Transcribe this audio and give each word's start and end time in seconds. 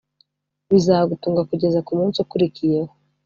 bizagutunga 0.69 1.41
kugeza 1.49 1.79
ku 1.87 1.91
munsi 1.99 2.17
ukurikiyeho 2.23 2.91